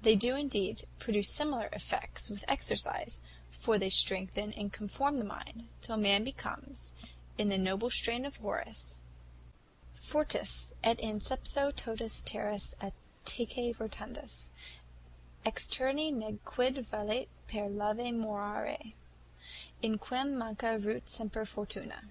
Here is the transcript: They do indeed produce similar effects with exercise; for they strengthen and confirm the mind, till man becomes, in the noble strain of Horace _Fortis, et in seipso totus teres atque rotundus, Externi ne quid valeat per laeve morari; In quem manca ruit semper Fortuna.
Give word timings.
They 0.00 0.16
do 0.16 0.34
indeed 0.34 0.86
produce 0.98 1.28
similar 1.28 1.68
effects 1.74 2.30
with 2.30 2.42
exercise; 2.48 3.20
for 3.50 3.78
they 3.78 3.90
strengthen 3.90 4.54
and 4.54 4.72
confirm 4.72 5.18
the 5.18 5.26
mind, 5.26 5.68
till 5.82 5.98
man 5.98 6.24
becomes, 6.24 6.94
in 7.36 7.50
the 7.50 7.58
noble 7.58 7.90
strain 7.90 8.24
of 8.24 8.38
Horace 8.38 9.02
_Fortis, 9.94 10.72
et 10.82 10.98
in 11.00 11.20
seipso 11.20 11.70
totus 11.70 12.22
teres 12.22 12.76
atque 12.80 13.78
rotundus, 13.78 14.48
Externi 15.44 16.14
ne 16.14 16.38
quid 16.46 16.78
valeat 16.78 17.28
per 17.46 17.68
laeve 17.68 18.10
morari; 18.14 18.94
In 19.82 19.98
quem 19.98 20.38
manca 20.38 20.78
ruit 20.78 21.10
semper 21.10 21.44
Fortuna. 21.44 22.04